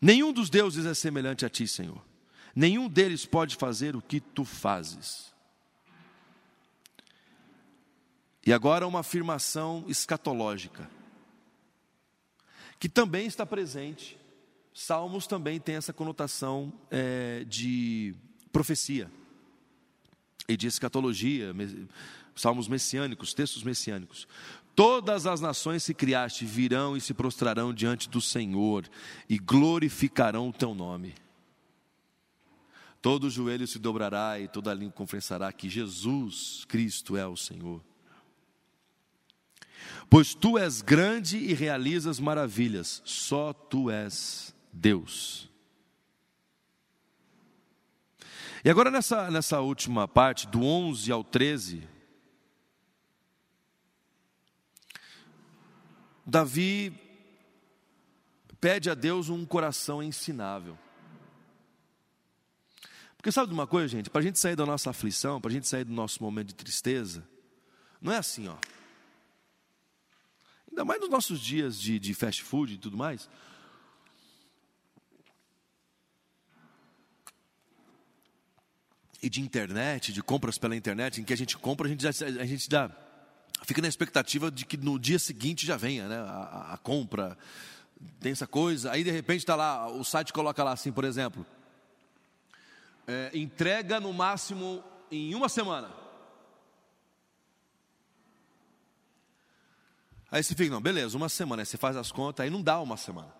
[0.00, 2.04] Nenhum dos deuses é semelhante a ti, Senhor.
[2.56, 5.32] Nenhum deles pode fazer o que tu fazes.
[8.44, 10.97] E agora uma afirmação escatológica
[12.78, 14.18] que também está presente.
[14.72, 18.14] Salmos também tem essa conotação é, de
[18.52, 19.10] profecia
[20.48, 21.52] e de escatologia,
[22.34, 24.26] salmos messiânicos, textos messiânicos.
[24.74, 28.88] Todas as nações se criaste virão e se prostrarão diante do Senhor
[29.28, 31.14] e glorificarão o teu nome.
[33.02, 37.82] Todo joelho se dobrará e toda língua confessará que Jesus Cristo é o Senhor.
[40.10, 45.48] Pois tu és grande e realizas maravilhas, só tu és Deus.
[48.64, 51.88] E agora nessa, nessa última parte, do 11 ao 13,
[56.26, 56.92] Davi
[58.60, 60.76] pede a Deus um coração ensinável.
[63.16, 64.10] Porque sabe de uma coisa, gente?
[64.10, 66.54] Para a gente sair da nossa aflição, para a gente sair do nosso momento de
[66.54, 67.26] tristeza,
[68.00, 68.56] não é assim, ó.
[70.78, 73.28] Ainda mais nos nossos dias de, de fast food e tudo mais.
[79.20, 82.10] E de internet, de compras pela internet, em que a gente compra, a gente, já,
[82.24, 82.88] a gente dá,
[83.64, 87.36] fica na expectativa de que no dia seguinte já venha né, a, a compra,
[88.20, 88.92] tem essa coisa.
[88.92, 91.44] Aí de repente está lá, o site coloca lá assim, por exemplo,
[93.04, 95.90] é, entrega no máximo em uma semana.
[100.30, 101.62] Aí você fica, não, beleza, uma semana.
[101.62, 103.32] Aí você faz as contas, aí não dá uma semana.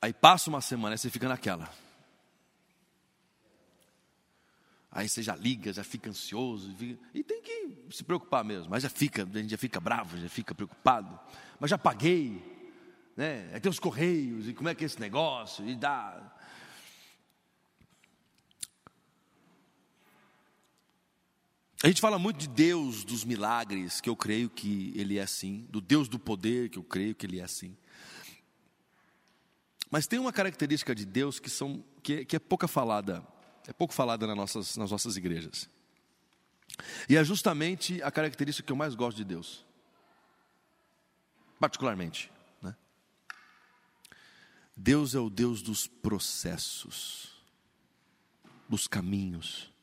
[0.00, 1.70] Aí passa uma semana, aí você fica naquela.
[4.92, 7.02] Aí você já liga, já fica ansioso, fica...
[7.12, 8.70] e tem que se preocupar mesmo.
[8.70, 11.18] Mas já fica, a gente já fica bravo, já fica preocupado.
[11.58, 12.40] Mas já paguei,
[13.16, 13.50] né?
[13.52, 15.68] Aí tem os correios, e como é que é esse negócio?
[15.68, 16.33] E dá.
[21.84, 25.66] A gente fala muito de Deus dos milagres, que eu creio que Ele é assim,
[25.68, 27.76] do Deus do poder, que eu creio que Ele é assim.
[29.90, 33.22] Mas tem uma característica de Deus que, são, que, é, que é pouca falada,
[33.68, 35.68] é pouco falada nas nossas, nas nossas igrejas.
[37.06, 39.62] E é justamente a característica que eu mais gosto de Deus.
[41.60, 42.32] Particularmente.
[42.62, 42.74] Né?
[44.74, 47.42] Deus é o Deus dos processos,
[48.70, 49.73] dos caminhos.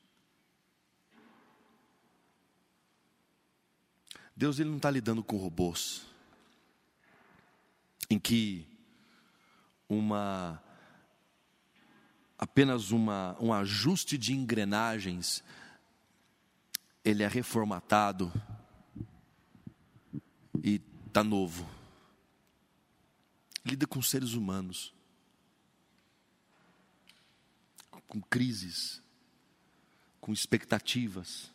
[4.35, 6.05] Deus ele não está lidando com robôs,
[8.09, 8.67] em que
[9.87, 10.61] uma
[12.37, 15.43] apenas uma, um ajuste de engrenagens
[17.03, 18.31] ele é reformatado
[20.63, 21.69] e está novo.
[23.63, 24.91] Lida com seres humanos,
[28.07, 29.01] com crises,
[30.19, 31.51] com expectativas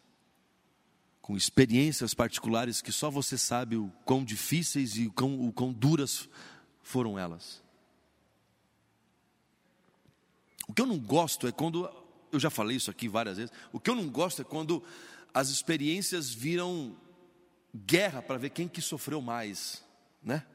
[1.27, 5.73] com experiências particulares que só você sabe o quão difíceis e o quão, o quão
[5.73, 6.29] duras
[6.85, 7.61] foram elas.
[10.69, 11.91] O que eu não gosto é quando,
[12.31, 14.81] eu já falei isso aqui várias vezes, o que eu não gosto é quando
[15.35, 16.97] as experiências viram
[17.75, 19.85] guerra para ver quem que sofreu mais,
[20.23, 20.47] né?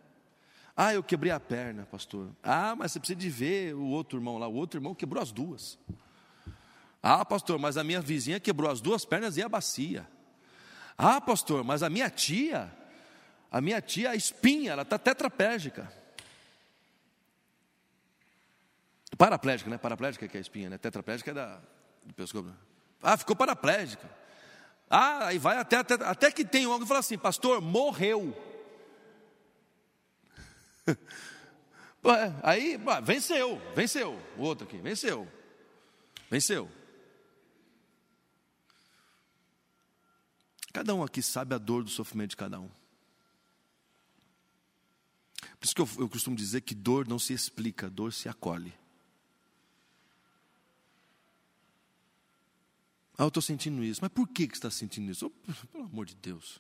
[0.74, 2.30] Ah, eu quebrei a perna, pastor.
[2.42, 4.48] Ah, mas você precisa de ver o outro irmão lá.
[4.48, 5.78] O outro irmão quebrou as duas.
[7.04, 10.08] Ah, pastor, mas a minha vizinha quebrou as duas pernas e a bacia.
[11.04, 12.72] Ah, pastor, mas a minha tia,
[13.52, 15.92] a minha tia, a espinha, ela está tetraplégica.
[19.18, 19.80] Paraplégica, né?
[19.80, 20.78] Paraplégica que é a espinha, né?
[20.78, 21.60] Tetraplégica é da,
[22.04, 22.54] do pescoço.
[23.02, 24.08] Ah, ficou paraplégica.
[24.88, 28.38] Ah, aí vai até, até, até que tem um que fala assim, pastor, morreu.
[32.44, 34.22] aí, venceu, venceu.
[34.38, 35.28] O outro aqui, venceu.
[36.30, 36.70] Venceu.
[40.72, 42.70] Cada um aqui sabe a dor do sofrimento de cada um.
[45.60, 48.74] Por isso que eu, eu costumo dizer que dor não se explica, dor se acolhe.
[53.18, 54.02] Ah, eu estou sentindo isso.
[54.02, 55.28] Mas por que, que você está sentindo isso?
[55.28, 56.58] Oh, pelo amor de Deus.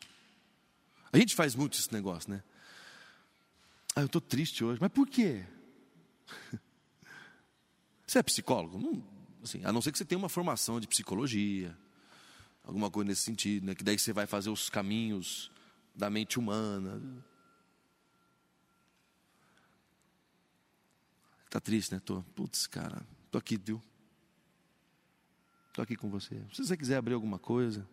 [1.12, 2.44] A gente faz muito esse negócio, né?
[3.96, 4.80] Ah, eu estou triste hoje.
[4.80, 5.44] Mas por quê?
[8.06, 8.78] Você é psicólogo?
[8.78, 9.04] Não,
[9.42, 11.78] assim, a não ser que você tenha uma formação de psicologia,
[12.64, 13.76] alguma coisa nesse sentido, né?
[13.76, 15.52] que daí você vai fazer os caminhos
[15.96, 17.02] da mente humana.
[21.50, 22.02] Tá triste, né?
[22.04, 23.82] Tô, putz, cara, tô aqui, viu?
[25.74, 26.42] Tô aqui com você.
[26.54, 27.88] Se você quiser abrir alguma coisa.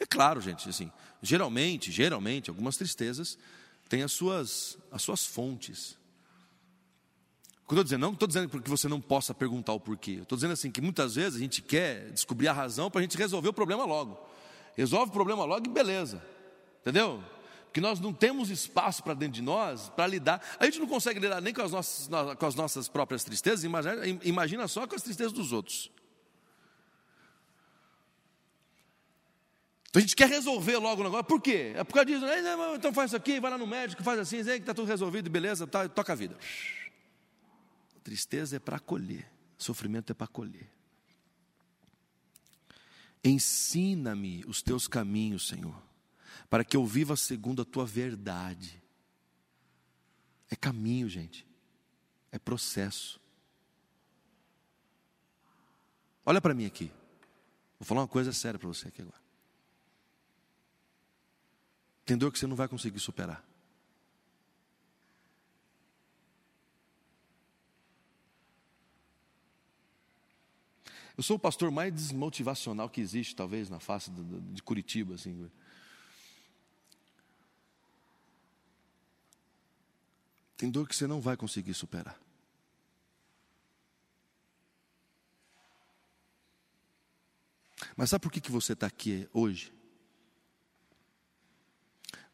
[0.00, 0.90] É claro, gente, assim,
[1.22, 3.38] geralmente, geralmente, algumas tristezas
[3.88, 5.96] têm as suas, as suas fontes.
[7.70, 10.18] Estou dizendo, não estou dizendo que você não possa perguntar o porquê.
[10.22, 13.16] Estou dizendo assim que muitas vezes a gente quer descobrir a razão para a gente
[13.16, 14.18] resolver o problema logo.
[14.76, 16.20] Resolve o problema logo e beleza.
[16.80, 17.22] Entendeu?
[17.66, 20.42] Porque nós não temos espaço para dentro de nós para lidar.
[20.58, 24.02] A gente não consegue lidar nem com as nossas, com as nossas próprias tristezas, imagina,
[24.24, 25.92] imagina só com as tristezas dos outros.
[29.88, 31.24] Então a gente quer resolver logo o negócio.
[31.24, 31.72] Por quê?
[31.76, 32.24] É por causa disso.
[32.74, 35.68] Então faz isso aqui, vai lá no médico, faz assim, que está tudo resolvido, beleza,
[35.68, 36.36] tá, toca a vida.
[38.02, 40.70] Tristeza é para acolher, sofrimento é para acolher.
[43.22, 45.80] Ensina-me os teus caminhos, Senhor,
[46.48, 48.82] para que eu viva segundo a tua verdade.
[50.48, 51.46] É caminho, gente,
[52.32, 53.20] é processo.
[56.24, 56.90] Olha para mim aqui,
[57.78, 59.20] vou falar uma coisa séria para você aqui agora.
[62.04, 63.49] Tem dor que você não vai conseguir superar.
[71.20, 75.16] Eu sou o pastor mais desmotivacional que existe, talvez, na face de Curitiba.
[75.16, 75.50] Assim.
[80.56, 82.18] Tem dor que você não vai conseguir superar.
[87.94, 89.74] Mas sabe por que, que você está aqui hoje?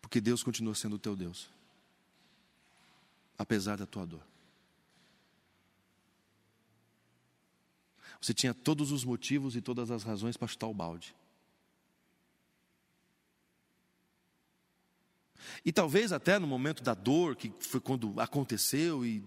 [0.01, 1.51] Porque Deus continua sendo o teu Deus,
[3.37, 4.36] apesar da tua dor.
[8.21, 11.14] Você tinha todos os motivos e todas as razões para chutar o balde.
[15.64, 19.23] E talvez até no momento da dor, que foi quando aconteceu, e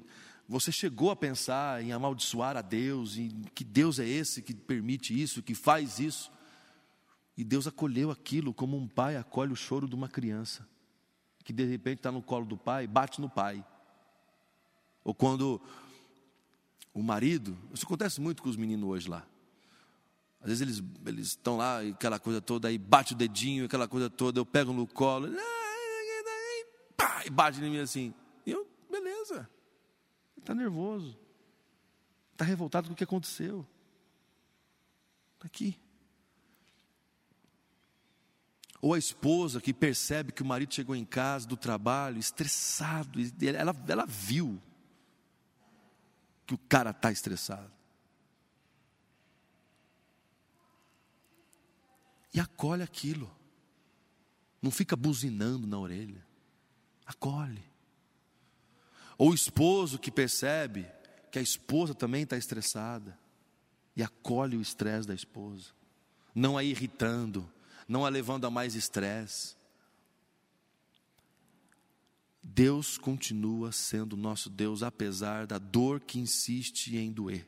[0.48, 5.20] você chegou a pensar em amaldiçoar a Deus, e que Deus é esse que permite
[5.20, 6.32] isso, que faz isso.
[7.38, 10.68] E Deus acolheu aquilo como um pai acolhe o choro de uma criança,
[11.44, 13.64] que de repente está no colo do pai, bate no pai.
[15.04, 15.62] Ou quando
[16.94, 19.26] o marido, isso acontece muito com os meninos hoje lá.
[20.42, 23.88] Às vezes eles, eles estão lá e aquela coisa toda, aí bate o dedinho, aquela
[23.88, 25.30] coisa toda, eu pego no colo,
[26.96, 28.14] pá, e bate em mim assim.
[28.46, 29.50] E eu, beleza.
[30.38, 31.18] Está nervoso.
[32.32, 33.68] Está revoltado com o que aconteceu.
[35.36, 35.78] Está aqui.
[38.82, 43.76] Ou a esposa que percebe que o marido chegou em casa do trabalho, estressado, ela,
[43.88, 44.62] ela viu
[46.50, 47.72] que o cara está estressado.
[52.34, 53.30] E acolhe aquilo.
[54.60, 56.26] Não fica buzinando na orelha.
[57.06, 57.64] Acolhe.
[59.16, 60.89] Ou o esposo que percebe
[61.32, 63.16] que a esposa também está estressada
[63.95, 65.68] e acolhe o estresse da esposa,
[66.34, 67.47] não a irritando,
[67.88, 69.56] não a levando a mais estresse.
[72.42, 77.46] Deus continua sendo nosso Deus, apesar da dor que insiste em doer.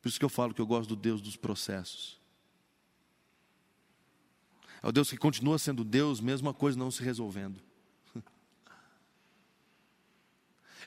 [0.00, 2.18] Por isso que eu falo que eu gosto do Deus dos processos.
[4.82, 7.60] É o Deus que continua sendo Deus, mesmo a coisa não se resolvendo.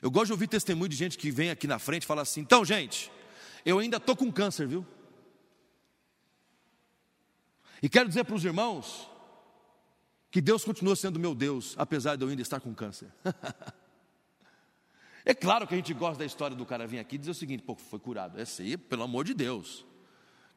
[0.00, 2.40] Eu gosto de ouvir testemunho de gente que vem aqui na frente e fala assim:
[2.40, 3.12] então, gente,
[3.64, 4.84] eu ainda estou com câncer, viu?
[7.82, 9.11] E quero dizer para os irmãos
[10.32, 13.06] que Deus continua sendo meu Deus, apesar de eu ainda estar com câncer.
[15.26, 17.34] é claro que a gente gosta da história do cara vir aqui e dizer o
[17.34, 18.40] seguinte: pô, foi curado.
[18.40, 19.84] É sim, pelo amor de Deus.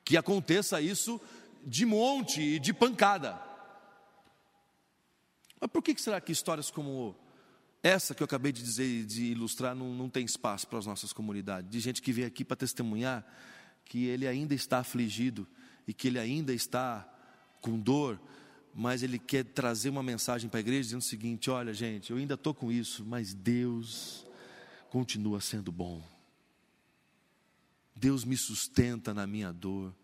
[0.05, 1.19] Que aconteça isso
[1.65, 3.37] de monte e de pancada.
[5.59, 7.13] Mas por que será que histórias como
[7.83, 10.85] essa que eu acabei de dizer e de ilustrar não, não tem espaço para as
[10.85, 11.69] nossas comunidades?
[11.69, 13.25] De gente que vem aqui para testemunhar
[13.83, 15.45] que ele ainda está afligido
[15.85, 17.05] e que ele ainda está
[17.59, 18.17] com dor
[18.77, 22.17] mas ele quer trazer uma mensagem para a igreja dizendo o seguinte: olha, gente, eu
[22.17, 24.25] ainda estou com isso, mas Deus
[24.89, 26.03] continua sendo bom.
[27.95, 29.95] Deus me sustenta na minha dor.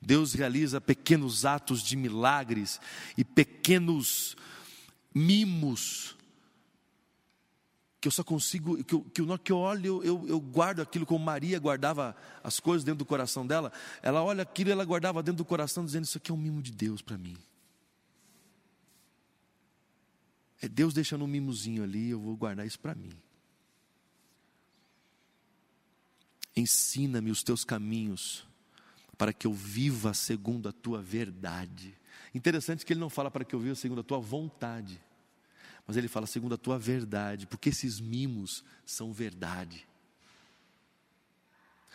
[0.00, 2.80] Deus realiza pequenos atos de milagres
[3.16, 4.36] e pequenos
[5.14, 6.16] mimos
[8.00, 11.04] que eu só consigo, que eu, que eu, que eu olho, eu, eu guardo aquilo
[11.04, 13.72] como Maria guardava as coisas dentro do coração dela.
[14.00, 16.62] Ela olha aquilo e ela guardava dentro do coração, dizendo: Isso aqui é um mimo
[16.62, 17.36] de Deus para mim.
[20.60, 23.12] É Deus deixando um mimozinho ali, eu vou guardar isso para mim.
[26.56, 28.46] Ensina-me os teus caminhos,
[29.18, 31.94] para que eu viva segundo a tua verdade.
[32.34, 35.00] Interessante que ele não fala para que eu viva segundo a tua vontade,
[35.86, 39.86] mas ele fala segundo a tua verdade, porque esses mimos são verdade.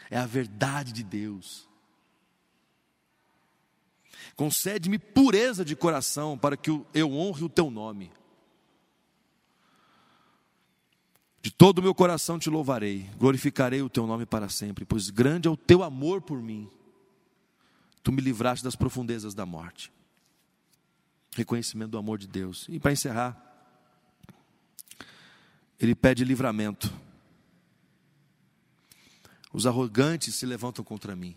[0.09, 1.67] É a verdade de Deus.
[4.35, 8.11] Concede-me pureza de coração para que eu honre o teu nome.
[11.41, 15.47] De todo o meu coração te louvarei, glorificarei o teu nome para sempre, pois grande
[15.47, 16.69] é o teu amor por mim.
[18.03, 19.91] Tu me livraste das profundezas da morte.
[21.35, 22.67] Reconhecimento do amor de Deus.
[22.69, 23.51] E para encerrar,
[25.79, 26.93] ele pede livramento.
[29.51, 31.35] Os arrogantes se levantam contra mim.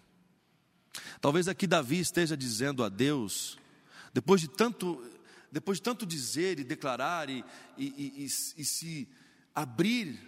[1.21, 3.59] Talvez aqui Davi esteja dizendo a Deus,
[4.13, 5.03] depois de tanto,
[5.51, 7.43] depois de tanto dizer e declarar e,
[7.79, 9.09] e, e, e se
[9.55, 10.19] abrir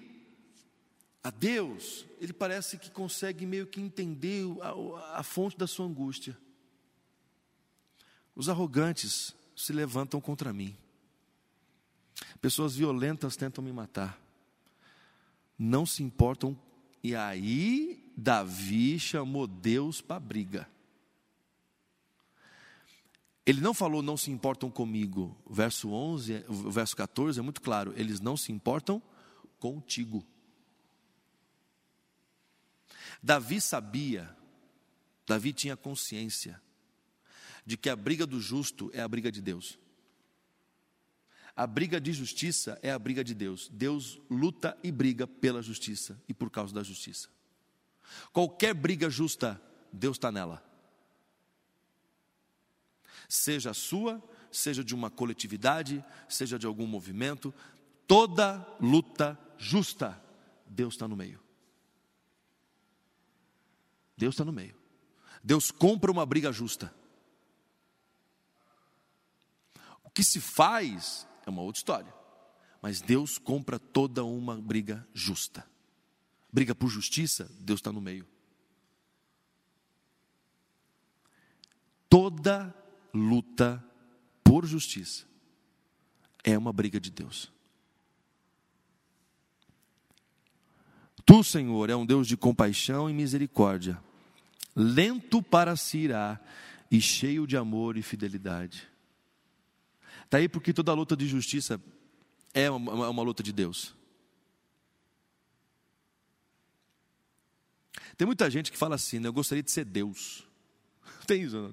[1.27, 6.39] a Deus, ele parece que consegue meio que entender a, a fonte da sua angústia.
[8.33, 10.77] Os arrogantes se levantam contra mim.
[12.41, 14.17] Pessoas violentas tentam me matar.
[15.59, 16.57] Não se importam.
[17.03, 20.69] E aí, Davi chamou Deus para briga.
[23.45, 25.37] Ele não falou não se importam comigo.
[25.49, 27.93] verso 11, o verso 14 é muito claro.
[27.97, 29.16] Eles não se importam comigo
[29.59, 30.27] contigo.
[33.23, 34.37] Davi sabia,
[35.27, 36.61] Davi tinha consciência
[37.65, 39.79] de que a briga do justo é a briga de Deus.
[41.57, 43.69] A briga de justiça é a briga de Deus.
[43.73, 47.29] Deus luta e briga pela justiça e por causa da justiça.
[48.33, 49.61] Qualquer briga justa,
[49.93, 50.63] Deus está nela.
[53.29, 57.53] Seja a sua, seja de uma coletividade, seja de algum movimento,
[58.07, 60.23] toda luta justa,
[60.67, 61.41] Deus está no meio.
[64.17, 64.77] Deus está no meio.
[65.43, 66.93] Deus compra uma briga justa.
[70.03, 72.15] O que se faz é uma outra história.
[72.81, 75.69] Mas Deus compra toda uma briga justa.
[76.53, 78.27] Briga por justiça, Deus está no meio.
[82.09, 82.75] Toda
[83.13, 83.85] luta
[84.43, 85.27] por justiça
[86.43, 87.53] é uma briga de Deus.
[91.27, 94.01] Tu, Senhor, é um Deus de compaixão e misericórdia,
[94.77, 96.41] lento para se irar
[96.89, 98.89] e cheio de amor e fidelidade.
[100.25, 101.83] Está aí porque toda luta de justiça
[102.55, 103.93] é uma, uma luta de Deus.
[108.17, 109.29] Tem muita gente que fala assim, né?
[109.29, 110.47] eu gostaria de ser Deus.
[111.27, 111.73] Tem isso, não?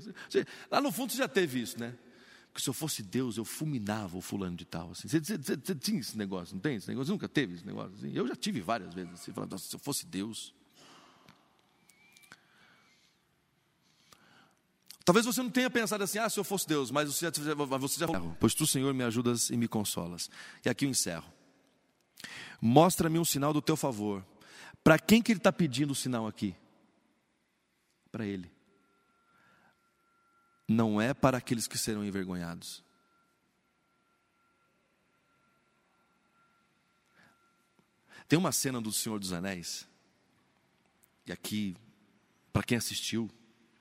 [0.71, 1.95] Lá no fundo você já teve isso, né?
[2.53, 4.91] Que se eu fosse Deus, eu fulminava o fulano de tal.
[4.91, 5.07] Assim.
[5.07, 7.07] Você, você, você, tinha esse negócio, não tem esse negócio?
[7.07, 7.93] Você nunca teve esse negócio?
[7.97, 8.11] Assim?
[8.13, 9.13] Eu já tive várias vezes.
[9.13, 10.53] Assim, falando, se eu fosse Deus.
[15.03, 17.31] Talvez você não tenha pensado assim, ah, se eu fosse Deus, mas você já,
[17.77, 18.07] você já
[18.39, 20.29] pois tu, Senhor, me ajudas e me consolas.
[20.63, 21.25] E aqui eu encerro.
[22.61, 24.25] Mostra-me um sinal do teu favor.
[24.81, 26.55] Para quem que ele está pedindo o sinal aqui?
[28.11, 28.52] Para ele
[30.73, 32.83] não é para aqueles que serão envergonhados.
[38.27, 39.87] Tem uma cena do Senhor dos Anéis,
[41.25, 41.75] e aqui,
[42.51, 43.29] para quem assistiu,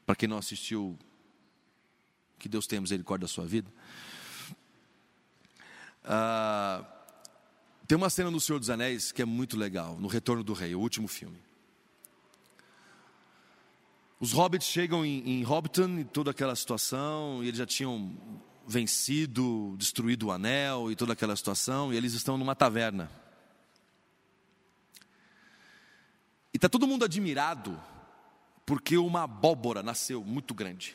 [0.05, 0.99] para quem não assistiu,
[2.39, 3.73] que Deus tenha misericórdia da sua vida.
[6.05, 6.85] Ah,
[7.87, 10.75] tem uma cena do Senhor dos Anéis que é muito legal, no Retorno do Rei,
[10.75, 11.41] o último filme.
[14.23, 18.17] Os hobbits chegam em, em Hobbiton e toda aquela situação, e eles já tinham
[18.65, 23.11] vencido, destruído o anel e toda aquela situação, e eles estão numa taverna.
[26.55, 27.83] E está todo mundo admirado,
[28.65, 30.95] porque uma abóbora nasceu muito grande.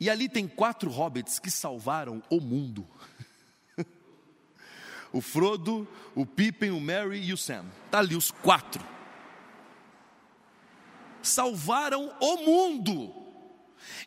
[0.00, 2.88] E ali tem quatro hobbits que salvaram o mundo.
[5.12, 7.66] o Frodo, o Pippin, o Merry e o Sam.
[7.84, 8.93] Está ali os quatro
[11.24, 13.14] salvaram o mundo,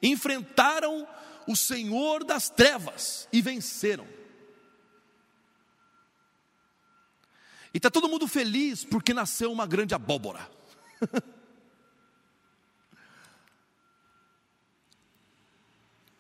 [0.01, 1.07] enfrentaram
[1.47, 4.07] o Senhor das trevas e venceram.
[7.74, 10.49] E está todo mundo feliz porque nasceu uma grande abóbora.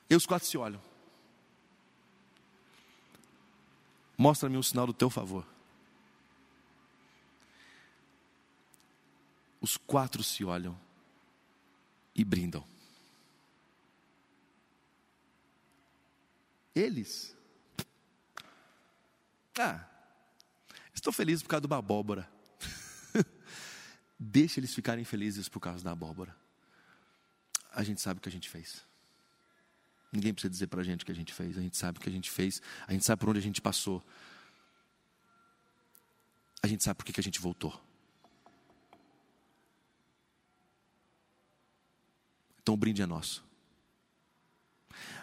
[0.09, 0.81] e os quatro se olham.
[4.17, 5.45] Mostra-me um sinal do teu favor.
[9.59, 10.86] Os quatro se olham
[12.17, 12.65] e brindam.
[16.75, 17.35] Eles.
[19.59, 19.87] Ah,
[20.93, 22.29] estou feliz por causa de uma abóbora.
[24.19, 26.35] Deixa eles ficarem felizes por causa da abóbora.
[27.71, 28.85] A gente sabe o que a gente fez.
[30.11, 31.57] Ninguém precisa dizer para a gente o que a gente fez.
[31.57, 32.61] A gente sabe o que a gente fez.
[32.87, 34.03] A gente sabe por onde a gente passou.
[36.61, 37.86] A gente sabe por que a gente voltou.
[42.67, 43.45] Então o brinde é nosso.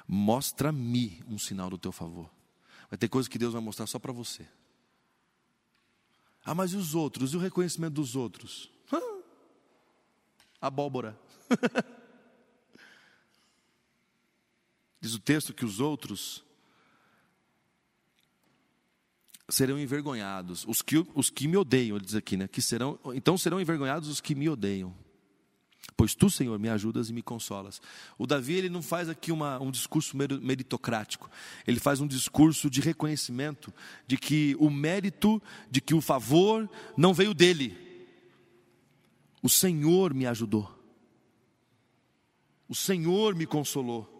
[0.08, 2.30] Mostra-me um sinal do teu favor.
[2.88, 4.48] Vai ter coisa que Deus vai mostrar só para você.
[6.42, 7.34] Ah, mas e os outros?
[7.34, 8.70] E o reconhecimento dos outros?
[10.58, 11.20] Abóbora.
[14.98, 16.42] Diz o texto que os outros
[19.50, 20.64] serão envergonhados.
[20.66, 22.48] Os que, os que me odeiam, ele diz aqui, né?
[22.48, 24.96] Que serão, então serão envergonhados os que me odeiam.
[25.96, 27.80] Pois tu, Senhor, me ajudas e me consolas.
[28.18, 31.30] O Davi ele não faz aqui uma, um discurso meritocrático,
[31.66, 33.72] ele faz um discurso de reconhecimento
[34.06, 37.76] de que o mérito, de que o favor não veio dele.
[39.42, 40.70] O Senhor me ajudou,
[42.68, 44.10] o Senhor me consolou,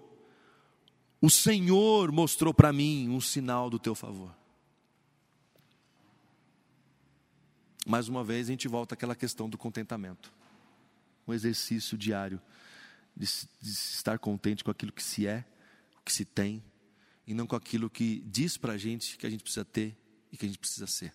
[1.20, 4.34] o Senhor mostrou para mim um sinal do teu favor.
[7.86, 10.32] Mais uma vez a gente volta àquela questão do contentamento
[11.26, 12.40] um exercício diário
[13.16, 13.26] de,
[13.60, 15.44] de estar contente com aquilo que se é,
[15.98, 16.62] o que se tem,
[17.26, 19.96] e não com aquilo que diz para a gente que a gente precisa ter
[20.30, 21.14] e que a gente precisa ser.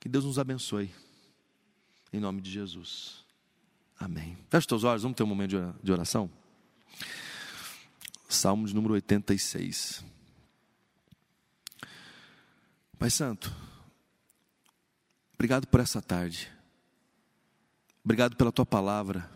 [0.00, 0.94] Que Deus nos abençoe,
[2.12, 3.24] em nome de Jesus.
[3.98, 4.38] Amém.
[4.48, 6.30] Feche teus olhos, vamos ter um momento de oração?
[8.28, 10.04] Salmo de número 86.
[12.98, 13.54] Pai Santo,
[15.34, 16.57] obrigado por essa tarde.
[18.08, 19.30] Obrigado pela tua palavra.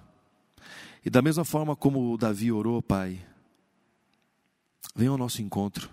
[1.04, 3.22] E da mesma forma como Davi orou, Pai,
[4.96, 5.90] venha ao nosso encontro.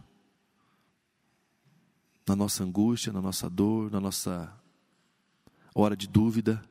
[2.25, 4.49] Na nossa angústia, na nossa dor, na nossa
[5.75, 6.63] hora de dúvida.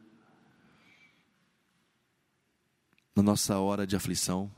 [3.14, 4.50] na nossa hora de aflição.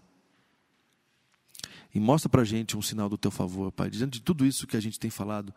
[1.93, 3.91] E mostra para gente um sinal do teu favor, Pai.
[3.91, 5.53] Diante de tudo isso que a gente tem falado,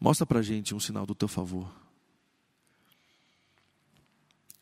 [0.00, 1.81] mostra para gente um sinal do teu favor.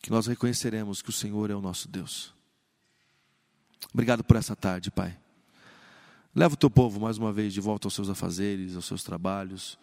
[0.03, 2.32] Que nós reconheceremos que o Senhor é o nosso Deus.
[3.92, 5.18] Obrigado por essa tarde, Pai.
[6.34, 9.78] Leva o teu povo mais uma vez de volta aos seus afazeres, aos seus trabalhos,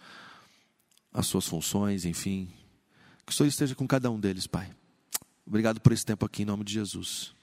[1.13, 2.51] às suas funções, enfim.
[3.25, 4.73] Que o Senhor esteja com cada um deles, Pai.
[5.45, 7.33] Obrigado por esse tempo aqui, em nome de Jesus.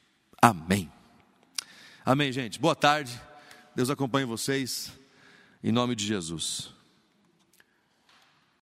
[0.40, 0.90] Amém.
[2.04, 2.58] Amém, gente.
[2.58, 3.18] Boa tarde.
[3.74, 4.92] Deus acompanhe vocês.
[5.62, 6.72] Em nome de Jesus.